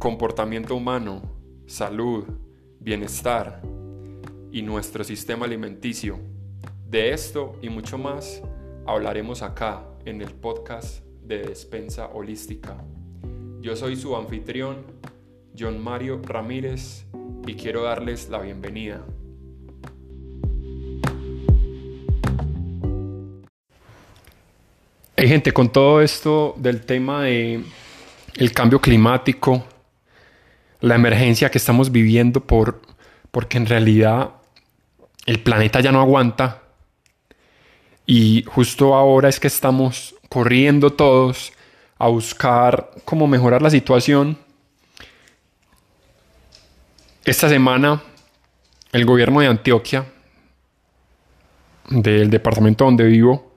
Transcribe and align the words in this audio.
comportamiento 0.00 0.74
humano, 0.74 1.20
salud, 1.66 2.24
bienestar 2.80 3.60
y 4.50 4.62
nuestro 4.62 5.04
sistema 5.04 5.44
alimenticio. 5.44 6.18
De 6.88 7.12
esto 7.12 7.58
y 7.60 7.68
mucho 7.68 7.98
más 7.98 8.42
hablaremos 8.86 9.42
acá 9.42 9.84
en 10.06 10.22
el 10.22 10.30
podcast 10.30 11.04
de 11.22 11.42
Despensa 11.42 12.06
Holística. 12.14 12.82
Yo 13.60 13.76
soy 13.76 13.94
su 13.94 14.16
anfitrión, 14.16 14.86
John 15.56 15.78
Mario 15.78 16.22
Ramírez, 16.24 17.04
y 17.46 17.54
quiero 17.54 17.82
darles 17.82 18.30
la 18.30 18.38
bienvenida. 18.38 19.04
Hay 25.14 25.28
gente 25.28 25.52
con 25.52 25.70
todo 25.70 26.00
esto 26.00 26.54
del 26.56 26.80
tema 26.86 27.24
de 27.24 27.62
el 28.36 28.52
cambio 28.52 28.80
climático, 28.80 29.66
la 30.80 30.94
emergencia 30.94 31.50
que 31.50 31.58
estamos 31.58 31.92
viviendo 31.92 32.40
por 32.40 32.82
porque 33.30 33.58
en 33.58 33.66
realidad 33.66 34.30
el 35.26 35.40
planeta 35.40 35.80
ya 35.80 35.92
no 35.92 36.00
aguanta 36.00 36.62
y 38.06 38.44
justo 38.46 38.94
ahora 38.94 39.28
es 39.28 39.38
que 39.38 39.46
estamos 39.46 40.14
corriendo 40.28 40.92
todos 40.92 41.52
a 41.98 42.08
buscar 42.08 42.90
cómo 43.04 43.26
mejorar 43.26 43.62
la 43.62 43.70
situación. 43.70 44.38
Esta 47.24 47.48
semana 47.48 48.02
el 48.92 49.04
gobierno 49.04 49.40
de 49.40 49.46
Antioquia, 49.46 50.06
del 51.88 52.30
departamento 52.30 52.84
donde 52.84 53.04
vivo, 53.04 53.52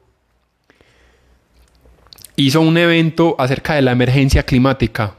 hizo 2.36 2.62
un 2.62 2.78
evento 2.78 3.36
acerca 3.40 3.76
de 3.76 3.82
la 3.82 3.92
emergencia 3.92 4.44
climática 4.44 5.16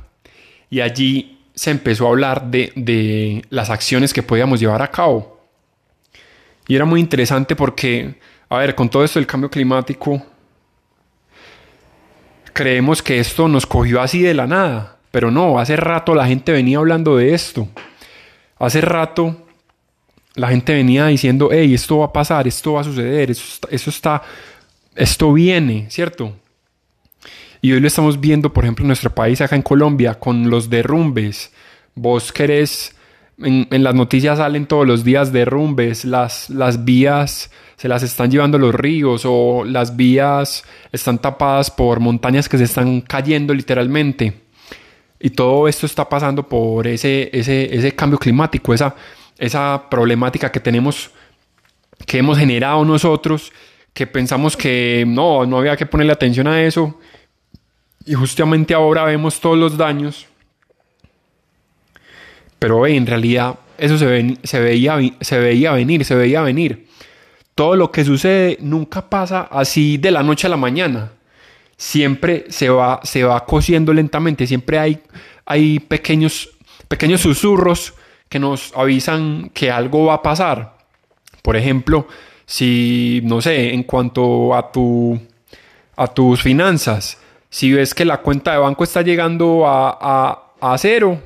y 0.71 0.81
allí 0.81 1.34
se 1.55 1.71
empezó 1.71 2.07
a 2.07 2.11
hablar 2.11 2.51
de, 2.51 2.73
de 2.75 3.45
las 3.51 3.71
acciones 3.71 4.13
que 4.13 4.23
podíamos 4.23 4.61
llevar 4.61 4.83
a 4.83 4.91
cabo. 4.91 5.41
Y 6.67 6.77
era 6.77 6.85
muy 6.85 7.01
interesante 7.01 7.55
porque, 7.55 8.19
a 8.49 8.59
ver, 8.59 8.75
con 8.75 8.89
todo 8.89 9.05
esto 9.05 9.19
del 9.19 9.27
cambio 9.27 9.51
climático, 9.51 10.25
creemos 12.53 13.03
que 13.03 13.19
esto 13.19 13.49
nos 13.49 13.67
cogió 13.67 14.01
así 14.01 14.23
de 14.23 14.33
la 14.33 14.47
nada, 14.47 14.97
pero 15.11 15.31
no, 15.31 15.59
hace 15.59 15.77
rato 15.77 16.15
la 16.15 16.27
gente 16.27 16.53
venía 16.53 16.79
hablando 16.79 17.17
de 17.17 17.35
esto. 17.35 17.69
Hace 18.59 18.81
rato 18.81 19.47
la 20.35 20.49
gente 20.49 20.73
venía 20.73 21.07
diciendo, 21.07 21.51
hey, 21.53 21.75
esto 21.75 21.99
va 21.99 22.07
a 22.07 22.13
pasar, 22.13 22.49
esto 22.49 22.75
va 22.75 22.81
a 22.81 22.85
suceder, 22.85 23.31
esto 23.31 23.67
está, 23.71 23.91
está, 23.91 24.23
esto 24.95 25.33
viene, 25.33 25.87
¿cierto? 25.91 26.35
Y 27.65 27.73
hoy 27.73 27.81
lo 27.81 27.87
estamos 27.87 28.21
viendo, 28.21 28.53
por 28.53 28.65
ejemplo, 28.65 28.83
en 28.83 28.89
nuestro 28.89 29.15
país, 29.15 29.41
acá 29.41 29.57
en 29.57 29.63
Colombia, 29.63 30.17
con 30.17 30.51
los 30.51 30.69
derrumbes. 30.69 31.51
Vos 31.95 32.31
querés, 32.31 32.95
en, 33.39 33.67
las 33.83 33.95
noticias 33.95 34.37
salen 34.37 34.67
todos 34.67 34.87
los 34.87 35.03
días 35.03 35.33
derrumbes, 35.33 36.05
las, 36.05 36.51
las 36.51 36.85
vías 36.85 37.51
se 37.77 37.89
las 37.89 38.03
están 38.03 38.31
llevando 38.31 38.59
los 38.59 38.75
ríos 38.75 39.23
o 39.25 39.65
las 39.65 39.97
vías 39.97 40.63
están 40.93 41.19
tapadas 41.19 41.71
por 41.71 42.01
montañas 42.01 42.51
que 42.51 42.59
se 42.59 42.65
están 42.65 43.01
cayendo 43.01 43.55
literalmente. 43.55 44.43
Y 45.19 45.31
todo 45.31 45.67
esto 45.67 45.87
está 45.87 46.07
pasando 46.07 46.47
por 46.47 46.87
ese, 46.87 47.31
ese, 47.33 47.75
ese 47.75 47.93
cambio 47.97 48.19
climático, 48.19 48.75
esa, 48.75 48.95
esa 49.39 49.89
problemática 49.89 50.53
que 50.53 50.61
tenemos, 50.61 51.13
que 52.05 52.19
hemos 52.19 52.37
generado 52.37 52.85
nosotros, 52.85 53.51
que 53.95 54.07
pensamos 54.07 54.55
que 54.55 55.07
no, 55.09 55.47
no 55.47 55.57
había 55.57 55.79
que 55.79 55.87
ponerle 55.87 56.13
atención 56.13 56.47
a 56.47 56.63
eso 56.63 56.99
y 58.07 58.15
justamente 58.15 58.75
ahora 58.75 59.05
vemos 59.05 59.41
todos 59.41 59.59
los 59.59 59.77
daños. 59.77 60.27
Pero 62.59 62.87
en 62.87 63.07
realidad 63.07 63.59
eso 63.79 63.99
se, 63.99 64.39
se, 64.43 64.61
veía, 64.61 64.99
se 65.21 65.39
veía 65.39 65.73
venir, 65.73 66.05
se 66.05 66.15
veía 66.15 66.43
venir. 66.43 66.87
Todo 67.55 67.77
lo 67.77 67.91
que 67.91 68.05
sucede 68.05 68.59
nunca 68.61 69.09
pasa 69.09 69.43
así 69.51 69.97
de 69.97 70.11
la 70.11 70.23
noche 70.23 70.47
a 70.47 70.51
la 70.51 70.57
mañana. 70.57 71.13
Siempre 71.77 72.47
se 72.49 72.69
va, 72.69 73.01
se 73.03 73.25
va 73.25 73.45
cociendo 73.45 73.93
lentamente. 73.93 74.47
Siempre 74.47 74.79
hay, 74.79 75.01
hay 75.45 75.79
pequeños, 75.81 76.51
pequeños 76.89 77.21
susurros 77.21 77.95
que 78.29 78.39
nos 78.39 78.73
avisan 78.77 79.51
que 79.53 79.71
algo 79.71 80.07
va 80.07 80.15
a 80.15 80.23
pasar. 80.23 80.77
Por 81.43 81.57
ejemplo, 81.57 82.09
si, 82.47 83.21
no 83.25 83.41
sé, 83.41 83.73
en 83.75 83.85
cuanto 83.85 84.55
a, 84.55 84.73
tu, 84.73 85.21
a 85.97 86.07
tus 86.09 86.43
finanzas, 86.43 87.19
si 87.55 87.73
ves 87.73 87.95
que 87.95 88.05
la 88.05 88.17
cuenta 88.17 88.51
de 88.51 88.59
banco 88.59 88.83
está 88.83 89.03
llegando 89.03 89.63
a, 89.65 90.77
cero, 90.77 91.23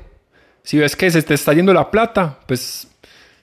si 0.61 0.77
ves 0.77 0.95
que 0.95 1.09
se 1.09 1.23
te 1.23 1.33
está 1.33 1.53
yendo 1.53 1.73
la 1.73 1.89
plata, 1.89 2.37
pues 2.45 2.87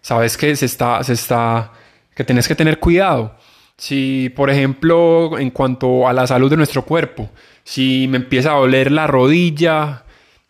sabes 0.00 0.36
que 0.36 0.54
se 0.54 0.66
está, 0.66 1.02
se 1.02 1.14
está, 1.14 1.72
que 2.14 2.22
tienes 2.22 2.46
que 2.46 2.54
tener 2.54 2.78
cuidado. 2.78 3.34
Si, 3.76 4.32
por 4.36 4.50
ejemplo, 4.50 5.36
en 5.36 5.50
cuanto 5.50 6.06
a 6.06 6.12
la 6.12 6.28
salud 6.28 6.48
de 6.48 6.58
nuestro 6.58 6.82
cuerpo, 6.82 7.28
si 7.64 8.06
me 8.08 8.18
empieza 8.18 8.52
a 8.52 8.58
doler 8.58 8.92
la 8.92 9.08
rodilla, 9.08 10.04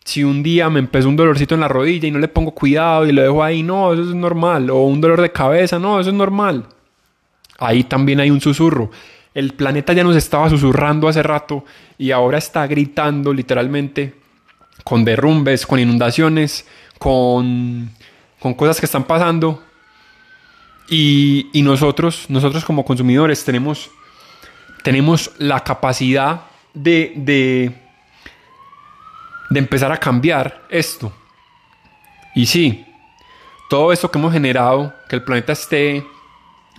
si 0.05 0.23
un 0.23 0.43
día 0.43 0.69
me 0.69 0.77
empezó 0.77 1.09
un 1.09 1.15
dolorcito 1.15 1.55
en 1.55 1.61
la 1.61 1.67
rodilla 1.67 2.07
y 2.07 2.11
no 2.11 2.19
le 2.19 2.27
pongo 2.27 2.51
cuidado 2.51 3.07
y 3.07 3.13
lo 3.13 3.23
dejo 3.23 3.43
ahí, 3.43 3.63
no, 3.63 3.93
eso 3.93 4.03
es 4.03 4.13
normal. 4.13 4.69
O 4.69 4.83
un 4.83 5.01
dolor 5.01 5.21
de 5.21 5.31
cabeza, 5.31 5.79
no, 5.79 5.99
eso 5.99 6.11
es 6.11 6.15
normal. 6.15 6.67
Ahí 7.57 7.83
también 7.83 8.19
hay 8.19 8.29
un 8.29 8.41
susurro. 8.41 8.91
El 9.37 9.53
planeta 9.53 9.93
ya 9.93 10.03
nos 10.03 10.15
estaba 10.15 10.49
susurrando 10.49 11.07
hace 11.07 11.21
rato 11.21 11.63
y 11.95 12.09
ahora 12.09 12.39
está 12.39 12.65
gritando 12.65 13.31
literalmente 13.31 14.15
con 14.83 15.05
derrumbes, 15.05 15.67
con 15.67 15.79
inundaciones, 15.79 16.65
con, 16.97 17.91
con 18.39 18.55
cosas 18.55 18.79
que 18.79 18.87
están 18.87 19.03
pasando. 19.03 19.63
Y, 20.89 21.51
nosotros, 21.53 22.25
nosotros 22.29 22.65
como 22.65 22.83
consumidores 22.83 23.45
tenemos, 23.45 23.91
tenemos 24.81 25.29
la 25.37 25.59
capacidad 25.59 26.41
de, 26.73 27.13
de, 27.17 27.79
de 29.51 29.59
empezar 29.59 29.91
a 29.91 29.99
cambiar 29.99 30.63
esto. 30.67 31.13
Y 32.33 32.47
sí, 32.47 32.87
todo 33.69 33.93
esto 33.93 34.09
que 34.09 34.17
hemos 34.17 34.33
generado, 34.33 34.95
que 35.07 35.15
el 35.15 35.23
planeta 35.23 35.53
esté 35.53 35.97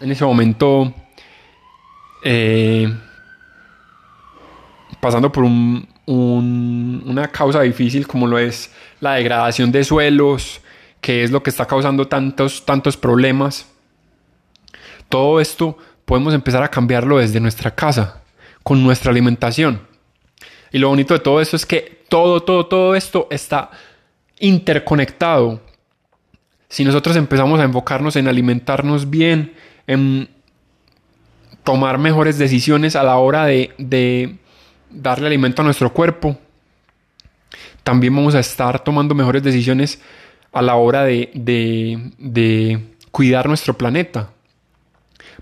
en 0.01 0.11
ese 0.11 0.25
momento 0.25 0.93
eh, 2.23 2.93
pasando 5.01 5.31
por 5.31 5.45
una 5.45 7.29
causa 7.29 7.63
difícil 7.63 8.07
como 8.07 8.27
lo 8.27 8.39
es 8.39 8.73
la 9.01 9.15
degradación 9.15 9.71
de 9.73 9.85
suelos, 9.85 10.61
que 11.01 11.23
es 11.23 11.31
lo 11.31 11.43
que 11.43 11.51
está 11.51 11.67
causando 11.67 12.09
tantos, 12.09 12.65
tantos 12.65 12.97
problemas. 12.97 13.67
Todo 15.09 15.41
esto 15.41 15.79
podemos 16.05 16.35
empezar 16.35 16.63
a 16.63 16.71
cambiarlo 16.71 17.19
desde 17.19 17.41
nuestra 17.41 17.75
casa, 17.75 18.23
con 18.63 18.83
nuestra 18.83 19.11
alimentación. 19.11 19.87
Y 20.73 20.79
lo 20.79 20.89
bonito 20.89 21.15
de 21.15 21.21
todo 21.21 21.41
esto 21.41 21.57
es 21.57 21.65
que 21.65 22.05
todo, 22.09 22.41
todo, 22.41 22.67
todo 22.67 22.95
esto 22.95 23.29
está 23.31 23.71
interconectado. 24.41 25.61
Si 26.69 26.85
nosotros 26.85 27.17
empezamos 27.17 27.61
a 27.61 27.65
enfocarnos 27.65 28.17
en 28.17 28.29
alimentarnos 28.29 29.09
bien, 29.09 29.55
en 29.87 30.29
tomar 31.69 31.99
mejores 31.99 32.39
decisiones 32.39 32.97
a 32.97 33.03
la 33.03 33.19
hora 33.19 33.45
de, 33.45 34.39
darle 34.89 35.27
alimento 35.27 35.61
a 35.61 35.67
nuestro 35.67 35.93
cuerpo. 35.93 36.39
También 37.83 38.17
vamos 38.17 38.35
a 38.35 38.41
estar 38.41 38.83
tomando 38.83 39.15
mejores 39.15 39.43
decisiones 39.43 40.01
a 40.51 40.63
la 40.63 40.77
hora 40.77 41.05
de, 41.05 42.81
cuidar 43.11 43.49
nuestro 43.49 43.75
planeta. 43.75 44.31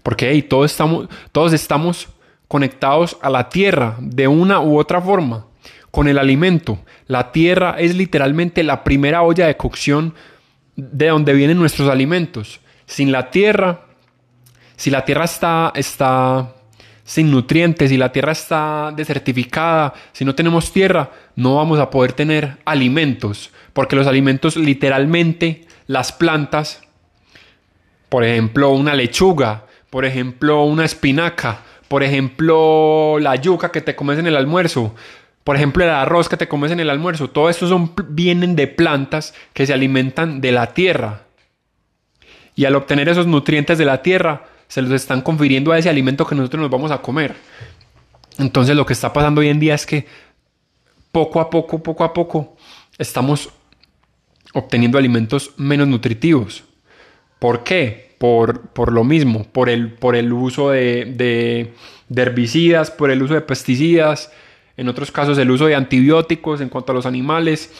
Porque 0.02 0.42
todos, 0.42 0.72
estamos, 0.72 1.08
todos 1.30 1.52
estamos 1.52 2.08
conectados 2.48 3.16
a 3.22 3.30
la 3.30 3.48
tierra 3.48 3.94
de 4.00 4.26
una 4.26 4.58
u 4.58 4.80
otra 4.80 5.00
forma, 5.00 5.46
con 5.92 6.08
el 6.08 6.18
alimento. 6.18 6.80
La 7.06 7.30
tierra 7.30 7.76
es 7.78 7.94
literalmente 7.94 8.64
la 8.64 8.82
primera 8.82 9.22
olla 9.22 9.46
de 9.46 9.56
cocción 9.56 10.12
de 10.74 11.06
donde 11.06 11.34
vienen 11.34 11.56
nuestros 11.56 11.88
alimentos. 11.88 12.58
Sin 12.84 13.12
la 13.12 13.30
tierra 13.30 13.85
si 14.76 14.90
la 14.90 15.04
tierra 15.04 15.24
está, 15.24 15.72
está 15.74 16.54
sin 17.04 17.30
nutrientes, 17.30 17.90
si 17.90 17.96
la 17.96 18.12
tierra 18.12 18.32
está 18.32 18.92
desertificada, 18.94 19.94
si 20.12 20.24
no 20.24 20.34
tenemos 20.34 20.72
tierra, 20.72 21.10
no 21.36 21.56
vamos 21.56 21.78
a 21.78 21.88
poder 21.88 22.12
tener 22.12 22.58
alimentos, 22.64 23.50
porque 23.72 23.96
los 23.96 24.06
alimentos 24.06 24.56
literalmente, 24.56 25.66
las 25.86 26.12
plantas, 26.12 26.82
por 28.08 28.24
ejemplo, 28.24 28.70
una 28.70 28.94
lechuga, 28.94 29.66
por 29.88 30.04
ejemplo, 30.04 30.64
una 30.64 30.84
espinaca, 30.84 31.60
por 31.88 32.02
ejemplo, 32.02 33.18
la 33.20 33.36
yuca 33.36 33.70
que 33.70 33.80
te 33.80 33.94
comes 33.94 34.18
en 34.18 34.26
el 34.26 34.36
almuerzo, 34.36 34.94
por 35.44 35.54
ejemplo, 35.54 35.84
el 35.84 35.90
arroz 35.90 36.28
que 36.28 36.36
te 36.36 36.48
comes 36.48 36.72
en 36.72 36.80
el 36.80 36.90
almuerzo, 36.90 37.30
todo 37.30 37.48
esto 37.48 37.68
son, 37.68 37.92
vienen 38.08 38.56
de 38.56 38.66
plantas 38.66 39.32
que 39.52 39.64
se 39.64 39.72
alimentan 39.72 40.40
de 40.40 40.50
la 40.50 40.74
tierra. 40.74 41.22
Y 42.56 42.64
al 42.64 42.74
obtener 42.74 43.08
esos 43.08 43.28
nutrientes 43.28 43.78
de 43.78 43.84
la 43.84 44.02
tierra, 44.02 44.46
se 44.68 44.82
los 44.82 44.92
están 44.92 45.22
confiriendo 45.22 45.72
a 45.72 45.78
ese 45.78 45.88
alimento 45.88 46.26
que 46.26 46.34
nosotros 46.34 46.62
nos 46.62 46.70
vamos 46.70 46.90
a 46.90 46.98
comer. 46.98 47.36
Entonces 48.38 48.76
lo 48.76 48.84
que 48.84 48.92
está 48.92 49.12
pasando 49.12 49.40
hoy 49.40 49.48
en 49.48 49.60
día 49.60 49.74
es 49.74 49.86
que 49.86 50.06
poco 51.12 51.40
a 51.40 51.48
poco, 51.48 51.82
poco 51.82 52.04
a 52.04 52.12
poco, 52.12 52.56
estamos 52.98 53.50
obteniendo 54.52 54.98
alimentos 54.98 55.52
menos 55.56 55.88
nutritivos. 55.88 56.64
¿Por 57.38 57.64
qué? 57.64 58.06
Por, 58.18 58.92
lo 58.92 59.04
mismo, 59.04 59.44
por 59.44 59.68
el, 59.68 59.92
por 59.92 60.16
el 60.16 60.32
uso 60.32 60.70
de, 60.70 61.74
herbicidas, 62.14 62.90
por 62.90 63.10
el 63.10 63.22
uso 63.22 63.34
de 63.34 63.42
pesticidas, 63.42 64.32
en 64.76 64.88
otros 64.88 65.10
casos 65.10 65.36
el 65.38 65.50
uso 65.50 65.66
de 65.66 65.74
antibióticos 65.74 66.60
en 66.60 66.70
cuanto 66.70 66.92
a 66.92 66.94
los 66.94 67.06
animales. 67.06 67.72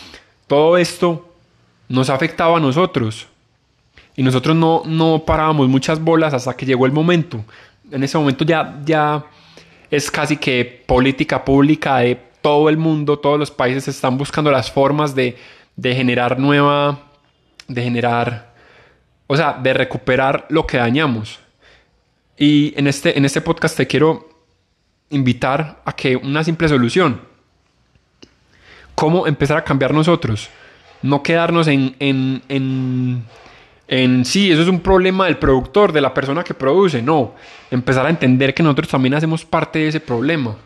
Todo 0.46 0.76
esto 0.76 1.34
nos 1.88 2.10
ha 2.10 2.14
afectado 2.14 2.56
a 2.56 2.60
nosotros. 2.60 3.28
Y 4.16 4.22
nosotros 4.22 4.56
no, 4.56 4.82
no 4.86 5.24
parábamos 5.26 5.68
muchas 5.68 6.00
bolas 6.00 6.32
hasta 6.34 6.56
que 6.56 6.66
llegó 6.66 6.86
el 6.86 6.92
momento. 6.92 7.44
En 7.90 8.02
ese 8.02 8.16
momento 8.18 8.44
ya, 8.44 8.80
ya 8.84 9.24
es 9.90 10.10
casi 10.10 10.36
que 10.36 10.84
política 10.86 11.44
pública 11.44 11.98
de 11.98 12.18
todo 12.40 12.68
el 12.68 12.76
mundo, 12.76 13.18
todos 13.18 13.38
los 13.38 13.50
países 13.50 13.88
están 13.88 14.16
buscando 14.16 14.50
las 14.50 14.70
formas 14.70 15.14
de, 15.14 15.36
de 15.76 15.94
generar 15.94 16.38
nueva, 16.38 17.00
de 17.68 17.82
generar, 17.82 18.54
o 19.26 19.36
sea, 19.36 19.52
de 19.54 19.74
recuperar 19.74 20.46
lo 20.48 20.66
que 20.66 20.78
dañamos. 20.78 21.38
Y 22.38 22.74
en 22.78 22.86
este, 22.86 23.16
en 23.16 23.24
este 23.24 23.40
podcast 23.40 23.76
te 23.76 23.86
quiero 23.86 24.28
invitar 25.10 25.82
a 25.84 25.92
que 25.94 26.16
una 26.16 26.42
simple 26.44 26.68
solución, 26.68 27.20
cómo 28.94 29.26
empezar 29.26 29.56
a 29.56 29.64
cambiar 29.64 29.94
nosotros, 29.94 30.48
no 31.02 31.22
quedarnos 31.22 31.68
en, 31.68 31.96
en, 31.98 32.42
en, 32.48 33.24
en 33.88 34.24
sí, 34.24 34.50
eso 34.50 34.62
es 34.62 34.68
un 34.68 34.80
problema 34.80 35.26
del 35.26 35.38
productor, 35.38 35.92
de 35.92 36.00
la 36.00 36.12
persona 36.12 36.42
que 36.42 36.54
produce, 36.54 37.00
no, 37.02 37.34
empezar 37.70 38.06
a 38.06 38.10
entender 38.10 38.52
que 38.52 38.62
nosotros 38.62 38.88
también 38.88 39.14
hacemos 39.14 39.44
parte 39.44 39.78
de 39.78 39.88
ese 39.88 40.00
problema. 40.00 40.56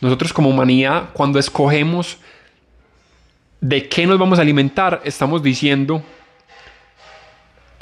Nosotros 0.00 0.32
como 0.32 0.50
humanidad, 0.50 1.10
cuando 1.12 1.38
escogemos 1.38 2.18
de 3.60 3.88
qué 3.88 4.06
nos 4.06 4.18
vamos 4.18 4.40
a 4.40 4.42
alimentar, 4.42 5.00
estamos 5.04 5.42
diciendo, 5.42 6.02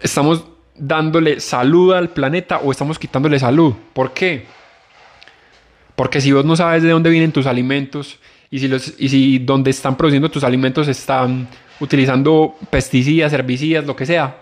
estamos 0.03 0.45
dándole 0.75 1.41
salud 1.41 1.95
al 1.95 2.11
planeta 2.11 2.59
o 2.59 2.71
estamos 2.71 2.99
quitándole 2.99 3.39
salud. 3.39 3.75
¿Por 3.95 4.13
qué? 4.13 4.47
Porque 5.97 6.21
si 6.21 6.33
vos 6.33 6.45
no 6.45 6.57
sabes 6.57 6.83
de 6.83 6.91
dónde 6.91 7.09
vienen 7.09 7.33
tus 7.33 7.47
alimentos 7.47 8.19
y 8.51 8.59
si, 8.59 8.69
los, 8.69 8.95
y 8.99 9.09
si 9.09 9.39
donde 9.39 9.71
están 9.71 9.97
produciendo 9.97 10.31
tus 10.31 10.45
alimentos 10.45 10.89
están 10.89 11.49
utilizando 11.81 12.57
pesticidas, 12.69 13.33
herbicidas, 13.33 13.87
lo 13.87 13.97
que 13.97 14.05
sea, 14.05 14.40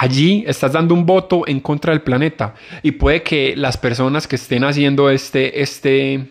allí 0.00 0.44
estás 0.46 0.72
dando 0.72 0.94
un 0.94 1.04
voto 1.04 1.46
en 1.46 1.60
contra 1.60 1.92
del 1.92 2.00
planeta 2.00 2.54
y 2.82 2.92
puede 2.92 3.22
que 3.22 3.54
las 3.54 3.76
personas 3.76 4.26
que 4.26 4.36
estén 4.36 4.64
haciendo 4.64 5.10
este, 5.10 5.60
este, 5.60 6.26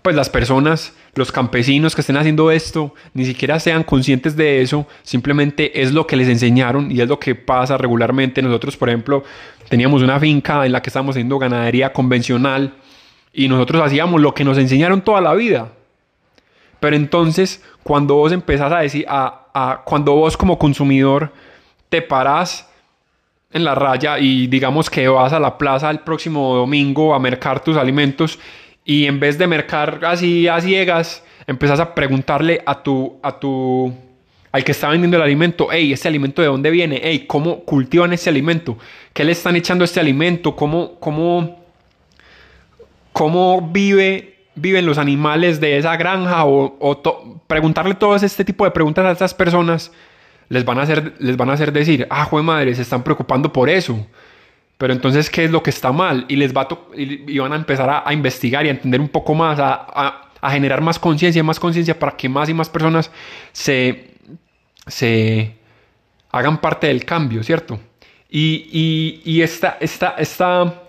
pues 0.00 0.14
las 0.14 0.30
personas, 0.30 0.94
los 1.16 1.32
campesinos 1.32 1.96
que 1.96 2.02
estén 2.02 2.16
haciendo 2.16 2.52
esto, 2.52 2.94
ni 3.14 3.24
siquiera 3.24 3.58
sean 3.58 3.82
conscientes 3.82 4.36
de 4.36 4.62
eso, 4.62 4.86
simplemente 5.02 5.82
es 5.82 5.92
lo 5.92 6.06
que 6.06 6.14
les 6.14 6.28
enseñaron 6.28 6.92
y 6.92 7.00
es 7.00 7.08
lo 7.08 7.18
que 7.18 7.34
pasa 7.34 7.76
regularmente. 7.76 8.42
Nosotros, 8.42 8.76
por 8.76 8.90
ejemplo, 8.90 9.24
teníamos 9.68 10.00
una 10.00 10.20
finca 10.20 10.64
en 10.64 10.70
la 10.70 10.82
que 10.82 10.90
estábamos 10.90 11.14
haciendo 11.14 11.36
ganadería 11.36 11.92
convencional 11.92 12.74
y 13.32 13.48
nosotros 13.48 13.82
hacíamos 13.84 14.20
lo 14.20 14.34
que 14.34 14.44
nos 14.44 14.56
enseñaron 14.56 15.02
toda 15.02 15.20
la 15.20 15.34
vida. 15.34 15.72
Pero 16.78 16.94
entonces, 16.94 17.64
cuando 17.82 18.14
vos 18.14 18.30
empezás 18.30 18.70
a 18.70 18.78
decir, 18.78 19.04
a, 19.08 19.48
a, 19.52 19.82
cuando 19.84 20.14
vos 20.14 20.36
como 20.36 20.60
consumidor 20.60 21.32
te 21.90 22.00
paras 22.00 22.66
en 23.52 23.64
la 23.64 23.74
raya 23.74 24.18
y 24.18 24.46
digamos 24.46 24.88
que 24.88 25.08
vas 25.08 25.32
a 25.32 25.40
la 25.40 25.58
plaza 25.58 25.90
el 25.90 26.00
próximo 26.00 26.54
domingo 26.54 27.14
a 27.14 27.18
mercar 27.18 27.62
tus 27.62 27.76
alimentos 27.76 28.38
y 28.84 29.06
en 29.06 29.20
vez 29.20 29.38
de 29.38 29.46
mercar 29.46 30.00
así 30.04 30.48
a 30.48 30.60
ciegas, 30.60 31.22
empezás 31.46 31.80
a 31.80 31.94
preguntarle 31.94 32.62
a 32.64 32.82
tu, 32.82 33.18
a 33.22 33.38
tu, 33.38 33.92
al 34.52 34.64
que 34.64 34.72
está 34.72 34.88
vendiendo 34.88 35.16
el 35.16 35.22
alimento, 35.22 35.68
hey, 35.70 35.92
¿este 35.92 36.08
alimento 36.08 36.42
de 36.42 36.48
dónde 36.48 36.70
viene? 36.70 37.00
Hey, 37.02 37.24
¿cómo 37.26 37.60
cultivan 37.60 38.12
este 38.12 38.30
alimento? 38.30 38.78
¿Qué 39.12 39.24
le 39.24 39.32
están 39.32 39.56
echando 39.56 39.84
a 39.84 39.86
este 39.86 40.00
alimento? 40.00 40.56
¿Cómo, 40.56 40.94
cómo, 40.98 41.62
cómo 43.12 43.68
vive, 43.70 44.38
viven 44.54 44.86
los 44.86 44.98
animales 44.98 45.60
de 45.60 45.76
esa 45.76 45.96
granja? 45.96 46.44
O, 46.44 46.76
o 46.80 47.42
preguntarle 47.46 47.94
todo 47.94 48.16
este 48.16 48.44
tipo 48.44 48.64
de 48.64 48.70
preguntas 48.70 49.04
a 49.04 49.12
estas 49.12 49.34
personas 49.34 49.92
les 50.50 50.64
van 50.64 50.78
a 50.78 50.82
hacer, 50.82 51.14
les 51.20 51.36
van 51.36 51.48
a 51.48 51.52
hacer 51.54 51.72
decir, 51.72 52.06
ah, 52.10 52.24
joder 52.24 52.44
madre, 52.44 52.74
se 52.74 52.82
están 52.82 53.02
preocupando 53.02 53.52
por 53.52 53.70
eso. 53.70 54.04
Pero 54.76 54.92
entonces, 54.92 55.30
¿qué 55.30 55.44
es 55.44 55.50
lo 55.50 55.62
que 55.62 55.70
está 55.70 55.92
mal? 55.92 56.26
Y 56.28 56.36
les 56.36 56.54
va 56.54 56.62
a 56.62 56.68
y, 56.96 57.38
van 57.38 57.52
a 57.52 57.56
empezar 57.56 58.02
a, 58.04 58.12
investigar 58.12 58.66
y 58.66 58.68
a 58.68 58.72
entender 58.72 59.00
un 59.00 59.08
poco 59.08 59.34
más, 59.34 59.58
a, 59.60 60.28
generar 60.50 60.80
más 60.80 60.98
conciencia, 60.98 61.42
más 61.44 61.60
conciencia 61.60 61.96
para 61.96 62.16
que 62.16 62.28
más 62.28 62.48
y 62.48 62.54
más 62.54 62.68
personas 62.68 63.12
se, 63.52 64.14
se 64.88 65.54
hagan 66.32 66.60
parte 66.60 66.88
del 66.88 67.04
cambio, 67.04 67.44
¿cierto? 67.44 67.78
Y, 68.28 68.68
y, 68.72 69.22
y 69.24 69.42
esta, 69.42 69.76
esta, 69.80 70.16
esta, 70.18 70.82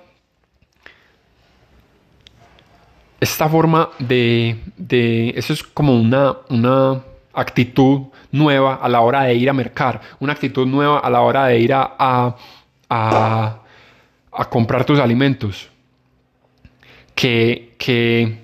esta 3.19 3.49
forma 3.49 3.89
de, 3.99 4.57
de, 4.75 5.33
eso 5.35 5.53
es 5.53 5.61
como 5.61 5.99
una, 5.99 6.37
una 6.49 7.03
actitud 7.33 8.07
nueva 8.31 8.75
a 8.75 8.89
la 8.89 9.01
hora 9.01 9.23
de 9.23 9.35
ir 9.35 9.49
a 9.49 9.53
mercar, 9.53 10.01
una 10.19 10.33
actitud 10.33 10.67
nueva 10.67 10.99
a 10.99 11.09
la 11.09 11.21
hora 11.21 11.45
de 11.45 11.59
ir 11.59 11.73
a, 11.73 11.95
a, 11.97 12.35
a, 14.31 14.49
comprar 14.49 14.85
tus 14.85 14.99
alimentos, 14.99 15.69
que, 17.15 17.75
que 17.77 18.41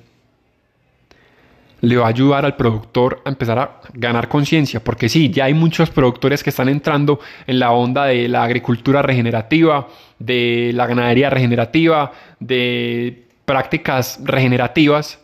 le 1.82 1.98
va 1.98 2.06
a 2.06 2.10
ayudar 2.10 2.46
al 2.46 2.56
productor 2.56 3.22
a 3.26 3.30
empezar 3.30 3.60
a 3.60 3.82
ganar 3.94 4.28
conciencia, 4.28 4.84
porque 4.84 5.10
sí, 5.10 5.30
ya 5.30 5.46
hay 5.46 5.54
muchos 5.54 5.90
productores 5.90 6.44
que 6.44 6.50
están 6.50 6.70
entrando 6.70 7.20
en 7.46 7.60
la 7.60 7.72
onda 7.72 8.06
de 8.06 8.28
la 8.28 8.44
agricultura 8.44 9.02
regenerativa, 9.02 9.88
de 10.20 10.72
la 10.74 10.88
ganadería 10.88 11.30
regenerativa, 11.30 12.12
de 12.40 13.28
prácticas 13.46 14.20
regenerativas 14.24 15.20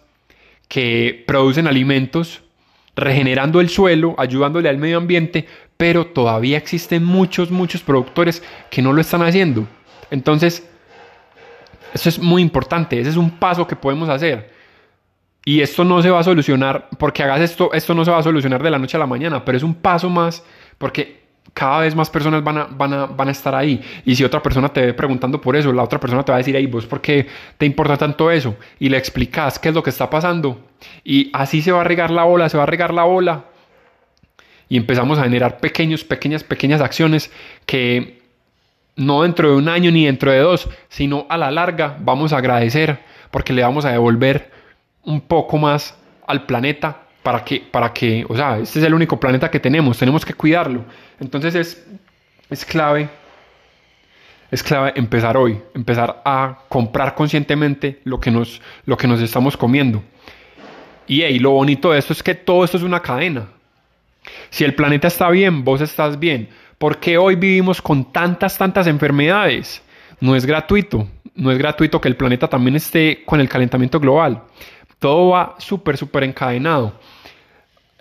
que 0.68 1.24
producen 1.27 1.68
alimentos 1.68 2.42
regenerando 2.95 3.59
el 3.59 3.69
suelo, 3.69 4.15
ayudándole 4.17 4.69
al 4.69 4.77
medio 4.77 4.97
ambiente, 4.97 5.47
pero 5.77 6.07
todavía 6.07 6.57
existen 6.57 7.03
muchos, 7.03 7.51
muchos 7.51 7.81
productores 7.81 8.43
que 8.69 8.81
no 8.81 8.93
lo 8.93 9.01
están 9.01 9.23
haciendo. 9.23 9.67
Entonces, 10.11 10.69
eso 11.93 12.09
es 12.09 12.19
muy 12.19 12.41
importante, 12.41 13.00
ese 13.00 13.09
es 13.09 13.17
un 13.17 13.31
paso 13.31 13.67
que 13.67 13.75
podemos 13.75 14.09
hacer. 14.09 14.51
Y 15.45 15.62
esto 15.62 15.83
no 15.83 16.01
se 16.01 16.09
va 16.09 16.19
a 16.19 16.23
solucionar, 16.23 16.89
porque 16.97 17.23
hagas 17.23 17.41
esto, 17.41 17.73
esto 17.73 17.93
no 17.93 18.05
se 18.05 18.12
va 18.12 18.19
a 18.19 18.23
solucionar 18.23 18.63
de 18.63 18.71
la 18.71 18.79
noche 18.79 18.95
a 18.95 19.00
la 19.00 19.07
mañana, 19.07 19.43
pero 19.43 19.57
es 19.57 19.63
un 19.63 19.75
paso 19.75 20.09
más, 20.09 20.43
porque 20.77 21.23
cada 21.53 21.81
vez 21.81 21.95
más 21.95 22.09
personas 22.09 22.43
van 22.43 22.57
a, 22.93 23.31
estar 23.31 23.53
ahí. 23.53 23.81
Y 24.05 24.15
si 24.15 24.23
otra 24.23 24.41
persona 24.41 24.69
te 24.69 24.81
ve 24.81 24.93
preguntando 24.93 25.39
por 25.39 25.55
eso, 25.55 25.71
la 25.71 25.83
otra 25.83 26.00
persona 26.00 26.23
te 26.23 26.31
va 26.31 26.38
a 26.38 26.39
decir, 26.39 26.55
ahí 26.55 26.65
vos, 26.65 26.85
¿por 26.85 27.01
qué 27.01 27.27
te 27.57 27.65
importa 27.65 27.95
tanto 27.97 28.31
eso? 28.31 28.55
Y 28.79 28.89
le 28.89 28.97
explicas 28.97 29.59
qué 29.59 29.69
es 29.69 29.75
lo 29.75 29.83
que 29.83 29.91
está 29.91 30.09
pasando. 30.09 30.59
Y 31.03 31.29
así 31.33 31.62
se 31.62 31.71
va 31.71 31.81
a 31.81 31.83
regar 31.83 32.09
la 32.09 32.25
ola, 32.25 32.50
se 32.50 32.57
va 32.57 32.63
a 32.63 32.67
regar 32.67 32.93
la 32.93 33.05
ola. 33.05 33.45
Y 34.67 34.77
empezamos 34.77 35.19
a 35.19 35.23
generar 35.23 35.59
pequeños, 35.59 36.03
pequeñas, 36.03 36.43
pequeñas 36.43 36.81
acciones 36.81 37.31
que 37.67 38.23
no 38.95 39.21
dentro 39.21 39.50
de 39.51 39.55
un 39.55 39.69
año 39.69 39.91
ni 39.91 40.05
dentro 40.05 40.31
de 40.31 40.39
dos, 40.39 40.69
sino 40.89 41.27
a 41.29 41.38
la 41.38 41.51
larga 41.51 41.97
vamos 42.00 42.33
a 42.33 42.38
agradecer 42.38 43.00
porque 43.29 43.53
le 43.53 43.63
vamos 43.63 43.85
a 43.85 43.91
devolver 43.91 44.51
un 45.03 45.21
poco 45.21 45.57
más 45.57 45.97
al 46.25 46.45
planeta 46.45 47.02
para 47.24 47.44
que, 47.44 47.62
para 47.62 47.92
que, 47.94 48.25
o 48.27 48.36
sea, 48.36 48.60
este 48.60 48.80
es 48.80 48.86
el 48.86 48.94
único 48.94 49.18
planeta 49.18 49.50
que 49.50 49.60
tenemos, 49.60 49.98
tenemos 49.98 50.25
que 50.25 50.34
cuidarlo. 50.34 50.84
Entonces 51.20 51.56
es, 51.56 51.86
es 52.50 52.65
clave, 52.65 53.10
es 54.51 54.62
clave 54.62 54.92
empezar 54.96 55.38
hoy, 55.38 55.58
empezar 55.74 56.22
a 56.25 56.60
comprar 56.68 57.15
conscientemente 57.15 58.01
lo 58.03 58.20
que 58.20 58.30
nos, 58.30 58.62
lo 58.86 58.98
que 58.98 59.08
nos 59.08 59.22
estamos 59.22 59.56
comiendo. 59.56 60.03
Y 61.08 61.39
lo 61.39 61.51
bonito 61.51 61.92
de 61.92 62.00
esto 62.00 62.13
es 62.13 62.22
que 62.22 62.36
todo 62.36 62.63
esto 62.63 62.77
es 62.77 62.84
una 62.84 63.01
cadena. 63.01 63.48
Si 64.50 64.63
el 64.63 64.75
planeta 64.75 65.08
está 65.08 65.30
bien, 65.30 65.63
vos 65.63 65.82
estás 65.82 66.20
bien. 66.20 66.50
¿Por 66.77 66.98
qué 66.98 67.18
hoy 67.18 67.36
vivimos 67.36 67.82
con 67.82 68.12
tantas, 68.12 68.58
tantas 68.58 68.88
enfermedades? 68.88 69.82
No 70.20 70.36
es 70.36 70.46
gratuito. 70.46 71.08
No 71.36 71.51
es 71.51 71.58
gratuito 71.58 72.00
que 72.00 72.08
el 72.08 72.15
planeta 72.15 72.48
también 72.48 72.75
esté 72.75 73.24
con 73.25 73.39
el 73.42 73.50
calentamiento 73.50 74.00
global. 74.00 74.44
Todo 75.00 75.30
va 75.30 75.56
súper, 75.58 75.98
súper 75.98 76.24
encadenado 76.24 76.94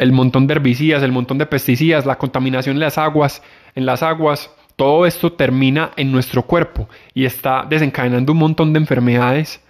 el 0.03 0.13
montón 0.13 0.47
de 0.47 0.55
herbicidas, 0.55 1.03
el 1.03 1.13
montón 1.13 1.39
de 1.39 1.47
pesticidas, 1.47 2.07
la 2.07 2.19
contaminación 2.19 2.77
en 2.77 2.81
las 2.81 2.99
aguas, 2.99 3.43
en 3.75 3.87
las 3.87 4.03
aguas, 4.03 4.51
todo 4.75 5.07
esto 5.07 5.33
termina 5.33 5.93
en 5.97 6.11
nuestro 6.11 6.43
cuerpo 6.43 6.89
y 7.15 7.25
está 7.25 7.65
desencadenando 7.69 8.33
un 8.33 8.39
montón 8.39 8.73
de 8.73 8.81
enfermedades 8.81 9.63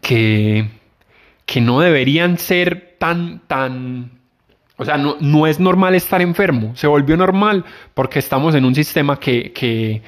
que, 0.00 0.70
que 1.44 1.60
no 1.60 1.80
deberían 1.80 2.38
ser 2.38 2.96
tan, 2.98 3.40
tan, 3.46 4.12
o 4.78 4.84
sea, 4.86 4.96
no, 4.96 5.16
no, 5.20 5.46
es 5.46 5.60
normal 5.60 5.94
estar 5.94 6.22
enfermo, 6.22 6.74
se 6.74 6.86
volvió 6.86 7.16
normal 7.16 7.64
porque 7.92 8.18
estamos 8.18 8.54
en 8.54 8.64
un 8.64 8.74
sistema 8.74 9.20
que, 9.20 9.52
que, 9.52 10.00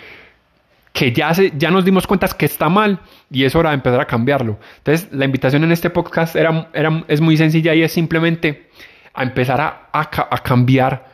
que 0.95 1.13
ya, 1.13 1.35
se, 1.35 1.53
ya 1.59 1.71
nos 1.71 1.85
dimos 1.85 2.07
cuenta 2.07 2.29
que 2.29 2.47
está 2.47 2.71
mal 2.71 3.01
y 3.31 3.45
es 3.45 3.55
hora 3.55 3.71
de 3.71 3.75
empezar 3.75 4.01
a 4.01 4.07
cambiarlo. 4.07 4.59
Entonces, 4.79 5.09
la 5.13 5.27
invitación 5.27 5.65
en 5.65 5.73
este 5.73 5.91
podcast 5.91 6.35
era, 6.35 6.71
era, 6.73 7.05
es 7.09 7.21
muy 7.21 7.37
sencilla 7.37 7.75
y 7.75 7.83
es 7.83 7.93
simplemente 7.93 8.69
a 9.15 9.23
empezar 9.23 9.61
a, 9.61 10.41
cambiar 10.43 11.07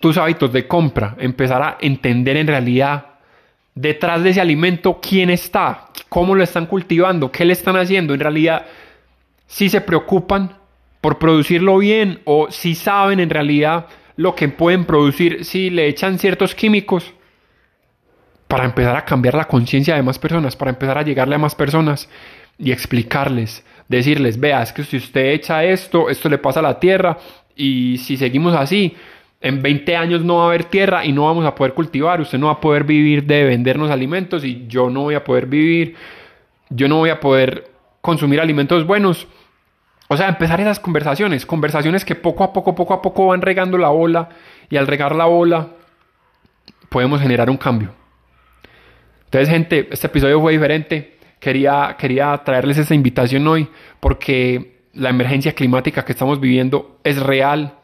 tus 0.00 0.16
hábitos 0.16 0.52
de 0.52 0.66
compra, 0.66 1.16
empezar 1.18 1.62
a 1.62 1.78
entender 1.80 2.36
en 2.36 2.46
realidad 2.46 3.06
detrás 3.74 4.22
de 4.22 4.30
ese 4.30 4.40
alimento 4.40 5.00
quién 5.00 5.30
está, 5.30 5.86
cómo 6.08 6.34
lo 6.34 6.42
están 6.42 6.66
cultivando, 6.66 7.32
qué 7.32 7.44
le 7.44 7.52
están 7.52 7.76
haciendo. 7.76 8.14
En 8.14 8.20
realidad, 8.20 8.66
si 9.46 9.68
se 9.68 9.80
preocupan 9.80 10.56
por 11.00 11.18
producirlo 11.18 11.78
bien 11.78 12.20
o 12.24 12.50
si 12.50 12.74
saben 12.74 13.20
en 13.20 13.30
realidad 13.30 13.86
lo 14.16 14.34
que 14.34 14.48
pueden 14.48 14.84
producir, 14.84 15.44
si 15.44 15.70
le 15.70 15.86
echan 15.86 16.18
ciertos 16.18 16.54
químicos 16.54 17.12
para 18.48 18.64
empezar 18.64 18.96
a 18.96 19.04
cambiar 19.04 19.34
la 19.34 19.46
conciencia 19.46 19.94
de 19.94 20.02
más 20.02 20.18
personas, 20.18 20.56
para 20.56 20.70
empezar 20.70 20.98
a 20.98 21.02
llegarle 21.02 21.34
a 21.34 21.38
más 21.38 21.54
personas 21.54 22.08
y 22.58 22.72
explicarles, 22.72 23.64
decirles, 23.88 24.38
vea, 24.38 24.62
es 24.62 24.72
que 24.72 24.82
si 24.84 24.96
usted 24.96 25.32
echa 25.32 25.64
esto, 25.64 26.10
esto 26.10 26.28
le 26.28 26.38
pasa 26.38 26.60
a 26.60 26.62
la 26.62 26.80
tierra 26.80 27.16
y 27.54 27.98
si 27.98 28.16
seguimos 28.16 28.54
así, 28.54 28.96
en 29.40 29.62
20 29.62 29.96
años 29.96 30.24
no 30.24 30.38
va 30.38 30.44
a 30.44 30.46
haber 30.48 30.64
tierra 30.64 31.04
y 31.04 31.12
no 31.12 31.26
vamos 31.26 31.46
a 31.46 31.54
poder 31.54 31.74
cultivar, 31.74 32.20
usted 32.20 32.38
no 32.38 32.46
va 32.46 32.54
a 32.54 32.60
poder 32.60 32.84
vivir 32.84 33.24
de 33.24 33.44
vendernos 33.44 33.90
alimentos 33.90 34.44
y 34.44 34.66
yo 34.66 34.90
no 34.90 35.02
voy 35.02 35.14
a 35.14 35.22
poder 35.22 35.46
vivir, 35.46 35.94
yo 36.70 36.88
no 36.88 36.96
voy 36.96 37.10
a 37.10 37.20
poder 37.20 37.70
consumir 38.00 38.40
alimentos 38.40 38.86
buenos. 38.86 39.28
O 40.08 40.16
sea, 40.16 40.28
empezar 40.28 40.60
esas 40.60 40.80
conversaciones, 40.80 41.46
conversaciones 41.46 42.04
que 42.04 42.14
poco 42.14 42.42
a 42.42 42.52
poco, 42.52 42.74
poco 42.74 42.94
a 42.94 43.02
poco 43.02 43.26
van 43.26 43.42
regando 43.42 43.78
la 43.78 43.90
ola 43.90 44.30
y 44.70 44.76
al 44.76 44.86
regar 44.86 45.14
la 45.14 45.26
ola 45.26 45.68
podemos 46.88 47.20
generar 47.20 47.50
un 47.50 47.58
cambio. 47.58 47.92
Entonces, 49.26 49.50
gente, 49.50 49.88
este 49.90 50.06
episodio 50.06 50.40
fue 50.40 50.52
diferente. 50.52 51.17
Quería, 51.40 51.96
quería 51.98 52.36
traerles 52.44 52.78
esta 52.78 52.94
invitación 52.94 53.46
hoy 53.46 53.68
porque 54.00 54.78
la 54.94 55.10
emergencia 55.10 55.52
climática 55.54 56.04
que 56.04 56.12
estamos 56.12 56.40
viviendo 56.40 56.98
es 57.04 57.20
real. 57.22 57.74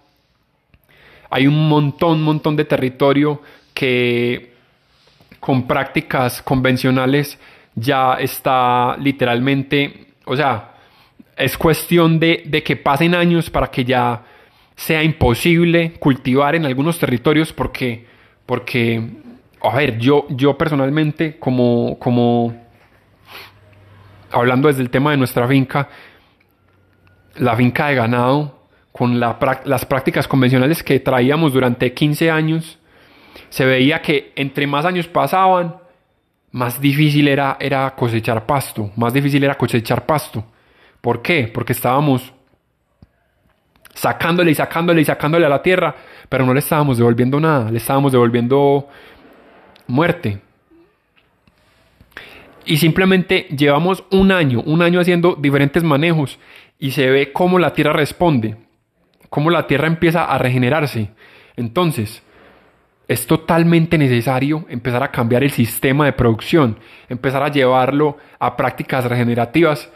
Hay 1.30 1.46
un 1.46 1.68
montón, 1.68 2.22
montón 2.22 2.56
de 2.56 2.64
territorio 2.64 3.40
que 3.72 4.54
con 5.40 5.66
prácticas 5.66 6.42
convencionales 6.42 7.38
ya 7.74 8.14
está 8.14 8.96
literalmente, 8.98 10.06
o 10.24 10.36
sea, 10.36 10.74
es 11.36 11.58
cuestión 11.58 12.18
de, 12.18 12.44
de 12.46 12.62
que 12.62 12.76
pasen 12.76 13.14
años 13.14 13.50
para 13.50 13.70
que 13.70 13.84
ya 13.84 14.22
sea 14.76 15.02
imposible 15.02 15.92
cultivar 15.98 16.54
en 16.54 16.64
algunos 16.64 16.98
territorios 16.98 17.52
porque, 17.52 18.06
porque 18.46 19.02
a 19.62 19.76
ver, 19.76 19.98
yo, 19.98 20.26
yo 20.30 20.56
personalmente, 20.58 21.38
como, 21.38 21.98
como 21.98 22.63
hablando 24.34 24.68
desde 24.68 24.82
el 24.82 24.90
tema 24.90 25.12
de 25.12 25.16
nuestra 25.16 25.46
finca, 25.48 25.88
la 27.36 27.56
finca 27.56 27.86
de 27.86 27.94
ganado, 27.94 28.64
con 28.92 29.18
las 29.18 29.86
prácticas 29.86 30.28
convencionales 30.28 30.82
que 30.82 31.00
traíamos 31.00 31.52
durante 31.52 31.92
15 31.92 32.30
años, 32.30 32.78
se 33.48 33.64
veía 33.64 34.00
que 34.00 34.32
entre 34.36 34.66
más 34.66 34.84
años 34.84 35.08
pasaban, 35.08 35.76
más 36.52 36.80
difícil 36.80 37.26
era, 37.26 37.56
era 37.58 37.92
cosechar 37.96 38.46
pasto, 38.46 38.92
más 38.94 39.12
difícil 39.12 39.42
era 39.42 39.56
cosechar 39.56 40.06
pasto. 40.06 40.44
¿Por 41.00 41.22
qué? 41.22 41.50
Porque 41.52 41.72
estábamos 41.72 42.32
sacándole 43.94 44.52
y 44.52 44.54
sacándole 44.54 45.00
y 45.00 45.04
sacándole 45.04 45.46
a 45.46 45.48
la 45.48 45.62
tierra, 45.62 45.94
pero 46.28 46.46
no 46.46 46.54
le 46.54 46.60
estábamos 46.60 46.98
devolviendo 46.98 47.40
nada, 47.40 47.70
le 47.70 47.78
estábamos 47.78 48.12
devolviendo 48.12 48.88
muerte. 49.88 50.40
Y 52.64 52.78
simplemente 52.78 53.46
llevamos 53.56 54.04
un 54.10 54.32
año, 54.32 54.62
un 54.64 54.82
año 54.82 55.00
haciendo 55.00 55.36
diferentes 55.38 55.82
manejos 55.82 56.38
y 56.78 56.92
se 56.92 57.10
ve 57.10 57.32
cómo 57.32 57.58
la 57.58 57.72
Tierra 57.74 57.92
responde, 57.92 58.56
cómo 59.28 59.50
la 59.50 59.66
Tierra 59.66 59.86
empieza 59.86 60.24
a 60.24 60.38
regenerarse. 60.38 61.10
Entonces, 61.56 62.22
es 63.06 63.26
totalmente 63.26 63.98
necesario 63.98 64.64
empezar 64.68 65.02
a 65.02 65.10
cambiar 65.10 65.44
el 65.44 65.50
sistema 65.50 66.06
de 66.06 66.12
producción, 66.14 66.78
empezar 67.08 67.42
a 67.42 67.50
llevarlo 67.50 68.16
a 68.38 68.56
prácticas 68.56 69.04
regenerativas 69.04 69.90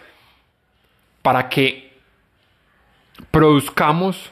para 1.23 1.49
que 1.49 1.93
produzcamos 3.31 4.31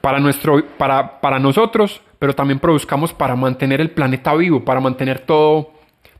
para, 0.00 0.18
nuestro, 0.18 0.66
para, 0.78 1.20
para 1.20 1.38
nosotros 1.38 2.00
pero 2.24 2.34
también 2.34 2.58
produzcamos 2.58 3.12
para 3.12 3.36
mantener 3.36 3.82
el 3.82 3.90
planeta 3.90 4.34
vivo, 4.34 4.64
para 4.64 4.80
mantener 4.80 5.18
todo, 5.18 5.73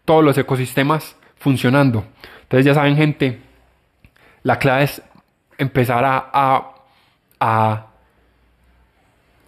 todos 0.04 0.24
los 0.24 0.36
ecosistemas 0.38 1.16
funcionando. 1.36 2.04
Entonces 2.42 2.66
ya 2.66 2.74
saben 2.74 2.96
gente, 2.96 3.40
la 4.42 4.58
clave 4.58 4.84
es 4.84 5.02
empezar 5.58 6.04
a, 6.04 6.74
a, 7.40 7.86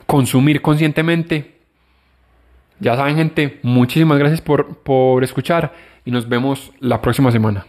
consumir 0.07 0.63
conscientemente. 0.63 1.57
Ya 2.79 2.97
saben 2.97 3.17
gente, 3.17 3.59
muchísimas 3.63 4.19
gracias 4.19 4.41
por, 4.41 4.79
por 4.79 5.25
escuchar 5.25 5.73
y 6.05 6.11
nos 6.11 6.29
vemos 6.29 6.73
la 6.81 7.01
próxima 7.01 7.33
semana. 7.33 7.67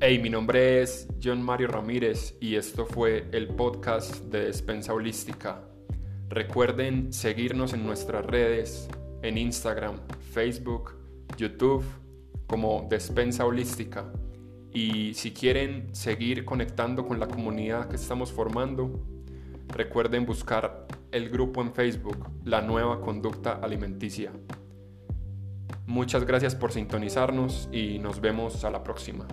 Hey, 0.00 0.20
mi 0.20 0.30
nombre 0.30 0.80
es 0.80 1.06
John 1.22 1.42
Mario 1.42 1.68
Ramírez 1.68 2.34
y 2.40 2.54
esto 2.54 2.86
fue 2.86 3.26
el 3.32 3.48
podcast 3.48 4.22
de 4.26 4.46
Despensa 4.46 4.94
Holística. 4.94 5.60
Recuerden 6.28 7.12
seguirnos 7.12 7.72
en 7.72 7.86
nuestras 7.86 8.24
redes, 8.26 8.88
en 9.22 9.38
Instagram, 9.38 9.96
Facebook, 10.32 10.94
YouTube, 11.38 11.84
como 12.46 12.86
Despensa 12.90 13.46
Holística. 13.46 14.12
Y 14.70 15.14
si 15.14 15.32
quieren 15.32 15.94
seguir 15.94 16.44
conectando 16.44 17.06
con 17.06 17.18
la 17.18 17.28
comunidad 17.28 17.88
que 17.88 17.96
estamos 17.96 18.30
formando, 18.30 19.02
recuerden 19.68 20.26
buscar 20.26 20.86
el 21.12 21.30
grupo 21.30 21.62
en 21.62 21.72
Facebook, 21.72 22.18
La 22.44 22.60
Nueva 22.60 23.00
Conducta 23.00 23.52
Alimenticia. 23.62 24.30
Muchas 25.86 26.24
gracias 26.26 26.54
por 26.54 26.72
sintonizarnos 26.72 27.70
y 27.72 27.98
nos 27.98 28.20
vemos 28.20 28.64
a 28.64 28.70
la 28.70 28.82
próxima. 28.82 29.26